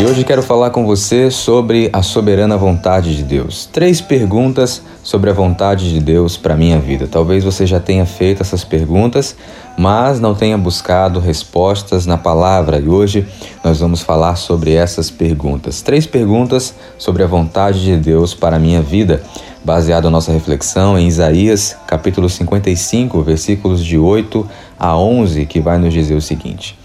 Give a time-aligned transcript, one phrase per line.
[0.00, 3.68] E hoje quero falar com você sobre a soberana vontade de Deus.
[3.70, 7.06] Três perguntas sobre a vontade de Deus para minha vida.
[7.06, 9.36] Talvez você já tenha feito essas perguntas,
[9.76, 12.80] mas não tenha buscado respostas na palavra.
[12.80, 13.28] E hoje
[13.62, 15.82] nós vamos falar sobre essas perguntas.
[15.82, 19.22] Três perguntas sobre a vontade de Deus para minha vida,
[19.62, 24.48] baseado a nossa reflexão em Isaías, capítulo 55, versículos de 8
[24.78, 26.76] a 11, que vai nos dizer o seguinte: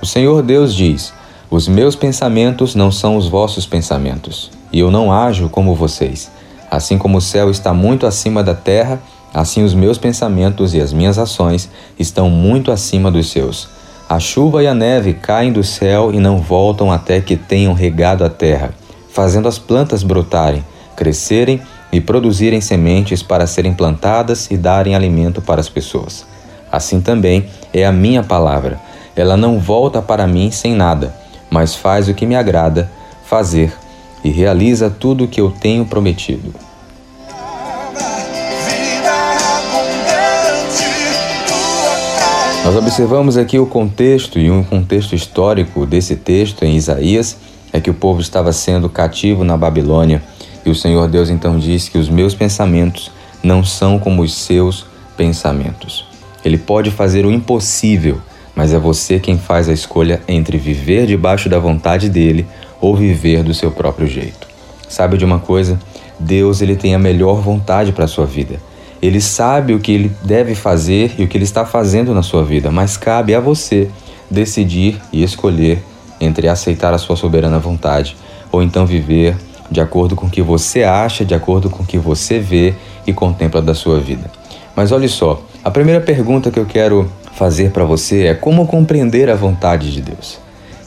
[0.00, 1.12] O Senhor Deus diz:
[1.52, 6.30] os meus pensamentos não são os vossos pensamentos, e eu não ajo como vocês.
[6.70, 8.98] Assim como o céu está muito acima da terra,
[9.34, 13.68] assim os meus pensamentos e as minhas ações estão muito acima dos seus.
[14.08, 18.24] A chuva e a neve caem do céu e não voltam até que tenham regado
[18.24, 18.70] a terra,
[19.10, 20.64] fazendo as plantas brotarem,
[20.96, 21.60] crescerem
[21.92, 26.24] e produzirem sementes para serem plantadas e darem alimento para as pessoas.
[26.72, 28.80] Assim também é a minha palavra.
[29.14, 31.20] Ela não volta para mim sem nada
[31.52, 32.90] mas faz o que me agrada
[33.26, 33.74] fazer
[34.24, 36.54] e realiza tudo o que eu tenho prometido.
[42.64, 47.36] Nós observamos aqui o contexto e um contexto histórico desse texto em Isaías
[47.70, 50.22] é que o povo estava sendo cativo na Babilônia
[50.64, 53.10] e o Senhor Deus então disse que os meus pensamentos
[53.42, 54.86] não são como os seus
[55.18, 56.06] pensamentos.
[56.42, 58.22] Ele pode fazer o impossível
[58.54, 62.46] mas é você quem faz a escolha entre viver debaixo da vontade dele
[62.80, 64.46] ou viver do seu próprio jeito.
[64.88, 65.78] Sabe de uma coisa?
[66.18, 68.60] Deus ele tem a melhor vontade para a sua vida.
[69.00, 72.44] Ele sabe o que ele deve fazer e o que ele está fazendo na sua
[72.44, 73.88] vida, mas cabe a você
[74.30, 75.82] decidir e escolher
[76.20, 78.16] entre aceitar a sua soberana vontade
[78.52, 79.36] ou então viver
[79.70, 82.74] de acordo com o que você acha, de acordo com o que você vê
[83.06, 84.30] e contempla da sua vida.
[84.76, 89.28] Mas olhe só, a primeira pergunta que eu quero fazer para você é como compreender
[89.30, 90.38] a vontade de Deus.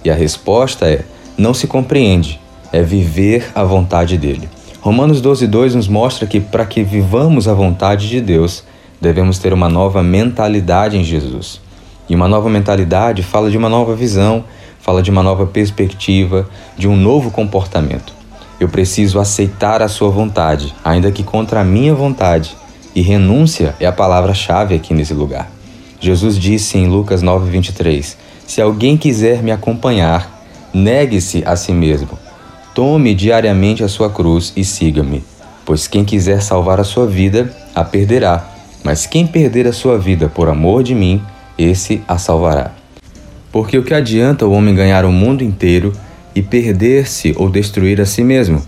[0.04, 1.02] E a resposta é:
[1.38, 2.40] não se compreende,
[2.72, 4.48] é viver a vontade dele.
[4.82, 8.64] Romanos 12:2 nos mostra que para que vivamos a vontade de Deus,
[9.02, 11.60] devemos ter uma nova mentalidade em Jesus.
[12.08, 14.44] E uma nova mentalidade fala de uma nova visão,
[14.80, 16.48] fala de uma nova perspectiva,
[16.78, 18.14] de um novo comportamento.
[18.60, 22.56] Eu preciso aceitar a sua vontade, ainda que contra a minha vontade.
[22.96, 25.55] E renúncia é a palavra-chave aqui nesse lugar.
[26.00, 32.20] Jesus disse em Lucas 9:23: Se alguém quiser me acompanhar, negue-se a si mesmo.
[32.74, 35.24] Tome diariamente a sua cruz e siga-me.
[35.66, 38.46] Pois quem quiser salvar a sua vida, a perderá.
[38.84, 41.22] Mas quem perder a sua vida por amor de mim,
[41.58, 42.72] esse a salvará.
[43.52, 45.94] Porque o que adianta o homem ganhar o mundo inteiro
[46.36, 48.62] e perder-se ou destruir a si mesmo?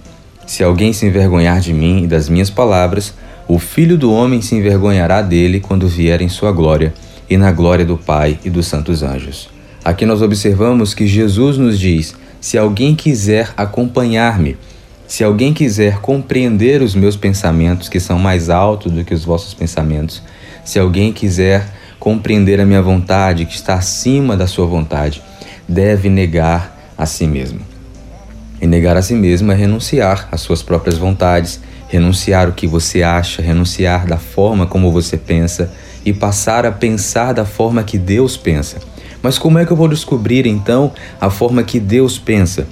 [0.47, 3.13] Se alguém se envergonhar de mim e das minhas palavras,
[3.47, 6.93] o filho do homem se envergonhará dele quando vier em sua glória
[7.29, 9.49] e na glória do Pai e dos santos anjos.
[9.83, 14.57] Aqui nós observamos que Jesus nos diz: se alguém quiser acompanhar-me,
[15.07, 19.53] se alguém quiser compreender os meus pensamentos, que são mais altos do que os vossos
[19.53, 20.21] pensamentos,
[20.65, 21.65] se alguém quiser
[21.99, 25.21] compreender a minha vontade, que está acima da sua vontade,
[25.67, 27.61] deve negar a si mesmo.
[28.61, 33.03] E negar a si mesmo é renunciar às suas próprias vontades, renunciar o que você
[33.03, 35.71] acha, renunciar da forma como você pensa,
[36.07, 38.77] e passar a pensar da forma que Deus pensa.
[39.21, 42.65] Mas como é que eu vou descobrir então a forma que Deus pensa?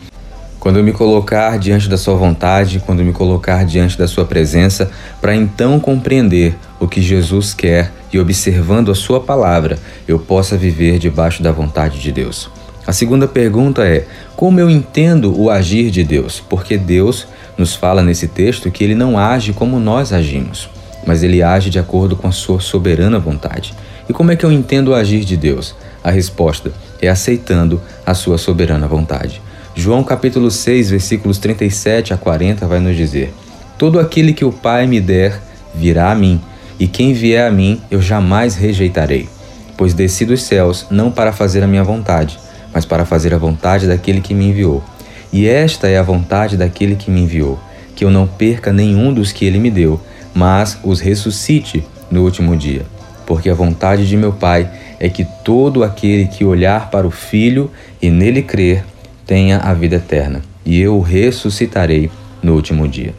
[0.57, 4.23] Quando eu me colocar diante da Sua vontade, quando eu me colocar diante da Sua
[4.23, 10.55] presença, para então compreender o que Jesus quer e observando a Sua palavra, eu possa
[10.55, 12.49] viver debaixo da vontade de Deus.
[12.87, 14.07] A segunda pergunta é:
[14.37, 16.41] como eu entendo o agir de Deus?
[16.49, 20.69] Porque Deus nos fala nesse texto que ele não age como nós agimos
[21.05, 23.73] mas ele age de acordo com a sua soberana vontade.
[24.09, 25.75] E como é que eu entendo o agir de Deus?
[26.03, 26.71] A resposta
[27.01, 29.41] é aceitando a sua soberana vontade.
[29.75, 33.33] João capítulo 6, versículos 37 a 40 vai nos dizer:
[33.77, 35.39] Todo aquele que o Pai me der
[35.73, 36.39] virá a mim,
[36.79, 39.27] e quem vier a mim eu jamais rejeitarei.
[39.75, 42.39] Pois desci dos céus não para fazer a minha vontade,
[42.73, 44.83] mas para fazer a vontade daquele que me enviou.
[45.31, 47.59] E esta é a vontade daquele que me enviou,
[47.95, 49.99] que eu não perca nenhum dos que ele me deu,
[50.35, 52.85] mas os ressuscite no último dia.
[53.25, 57.71] Porque a vontade de meu Pai é que todo aquele que olhar para o Filho
[58.01, 58.83] e nele crer
[59.25, 62.11] tenha a vida eterna, e eu o ressuscitarei
[62.43, 63.15] no último dia.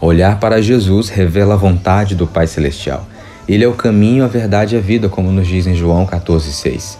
[0.00, 3.06] Olhar para Jesus revela a vontade do Pai Celestial.
[3.46, 6.96] Ele é o caminho, a verdade e a vida, como nos diz em João 14,6.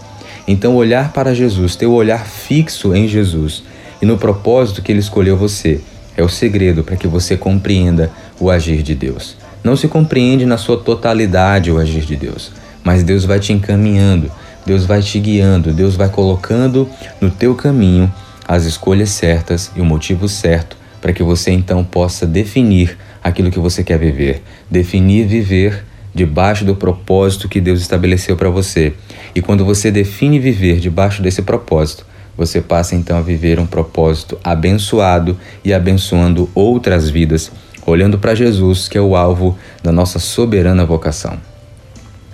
[0.47, 3.63] Então, olhar para Jesus, ter o olhar fixo em Jesus
[4.01, 5.81] e no propósito que Ele escolheu você,
[6.17, 9.37] é o segredo para que você compreenda o agir de Deus.
[9.63, 14.31] Não se compreende na sua totalidade o agir de Deus, mas Deus vai te encaminhando,
[14.67, 16.89] Deus vai te guiando, Deus vai colocando
[17.21, 18.13] no teu caminho
[18.47, 23.59] as escolhas certas e o motivo certo para que você então possa definir aquilo que
[23.59, 28.93] você quer viver, definir viver debaixo do propósito que Deus estabeleceu para você.
[29.35, 32.07] E quando você define viver debaixo desse propósito,
[32.37, 37.53] você passa então a viver um propósito abençoado e abençoando outras vidas,
[37.87, 41.39] olhando para Jesus, que é o alvo da nossa soberana vocação.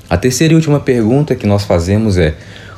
[0.09, 2.35] A terceira e última pergunta que nós fazemos é: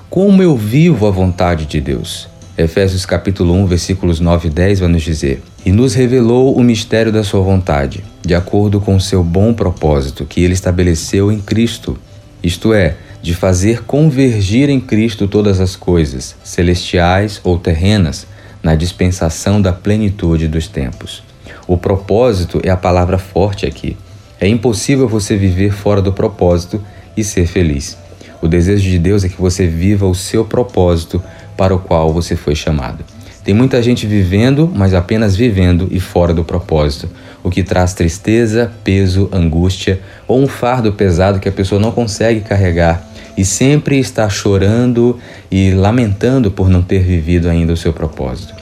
[0.09, 2.29] como eu vivo a vontade de Deus?
[2.59, 7.13] Efésios capítulo 1, versículos 9 e 10 vai nos dizer: E nos revelou o mistério
[7.13, 11.97] da sua vontade, de acordo com o seu bom propósito que ele estabeleceu em Cristo,
[12.43, 18.27] isto é, de fazer convergir em Cristo todas as coisas, celestiais ou terrenas,
[18.63, 21.23] na dispensação da plenitude dos tempos.
[21.67, 23.97] O propósito é a palavra forte aqui.
[24.41, 26.83] É impossível você viver fora do propósito
[27.17, 27.97] e ser feliz.
[28.43, 31.23] O desejo de Deus é que você viva o seu propósito
[31.57, 33.05] para o qual você foi chamado.
[33.45, 37.09] Tem muita gente vivendo, mas apenas vivendo e fora do propósito,
[37.43, 42.41] o que traz tristeza, peso, angústia ou um fardo pesado que a pessoa não consegue
[42.41, 45.19] carregar e sempre está chorando
[45.51, 48.55] e lamentando por não ter vivido ainda o seu propósito.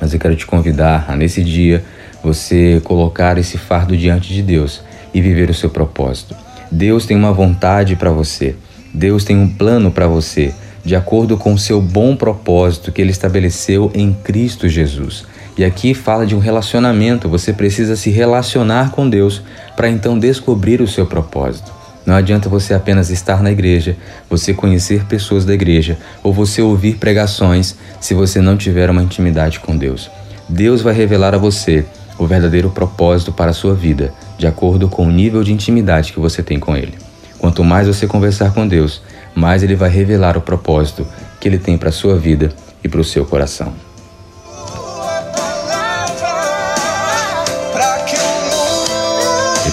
[0.00, 1.84] Mas eu quero te convidar a nesse dia
[2.22, 4.82] você colocar esse fardo diante de Deus
[5.12, 6.34] e viver o seu propósito.
[6.70, 8.54] Deus tem uma vontade para você.
[8.94, 10.52] Deus tem um plano para você,
[10.84, 15.24] de acordo com o seu bom propósito que ele estabeleceu em Cristo Jesus.
[15.56, 19.42] E aqui fala de um relacionamento, você precisa se relacionar com Deus
[19.76, 21.81] para então descobrir o seu propósito.
[22.04, 23.96] Não adianta você apenas estar na igreja,
[24.28, 29.60] você conhecer pessoas da igreja ou você ouvir pregações se você não tiver uma intimidade
[29.60, 30.10] com Deus.
[30.48, 31.84] Deus vai revelar a você
[32.18, 36.20] o verdadeiro propósito para a sua vida, de acordo com o nível de intimidade que
[36.20, 36.94] você tem com Ele.
[37.38, 39.00] Quanto mais você conversar com Deus,
[39.34, 41.06] mais Ele vai revelar o propósito
[41.40, 42.52] que Ele tem para a sua vida
[42.84, 43.72] e para o seu coração.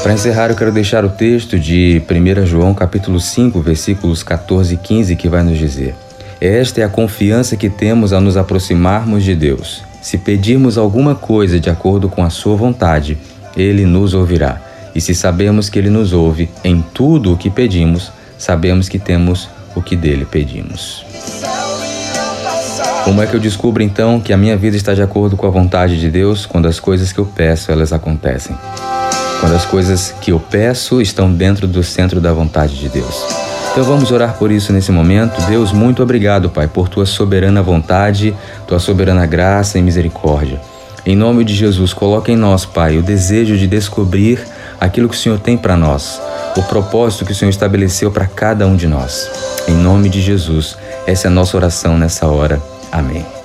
[0.02, 4.78] Para encerrar, eu quero deixar o texto de 1 João capítulo 5, versículos 14 e
[4.78, 5.94] 15, que vai nos dizer:
[6.40, 9.84] Esta é a confiança que temos ao nos aproximarmos de Deus.
[10.02, 13.18] Se pedirmos alguma coisa de acordo com a sua vontade,
[13.58, 14.62] ele nos ouvirá.
[14.96, 19.50] E se sabemos que ele nos ouve em tudo o que pedimos, sabemos que temos
[19.76, 21.06] o que dele pedimos.
[23.04, 25.50] Como é que eu descubro então que a minha vida está de acordo com a
[25.50, 28.56] vontade de Deus quando as coisas que eu peço elas acontecem?
[29.40, 33.26] Quando as coisas que eu peço estão dentro do centro da vontade de Deus.
[33.72, 35.40] Então vamos orar por isso nesse momento.
[35.44, 38.36] Deus, muito obrigado, Pai, por tua soberana vontade,
[38.68, 40.60] tua soberana graça e misericórdia.
[41.06, 44.46] Em nome de Jesus, coloque em nós, Pai, o desejo de descobrir
[44.80, 46.22] aquilo que o Senhor tem para nós,
[46.58, 49.30] o propósito que o Senhor estabeleceu para cada um de nós.
[49.68, 50.78] Em nome de Jesus,
[51.08, 52.62] essa é a nossa oração nessa hora.
[52.92, 53.39] Amém.